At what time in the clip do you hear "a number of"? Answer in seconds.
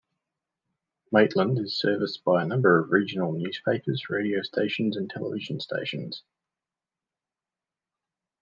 2.41-2.91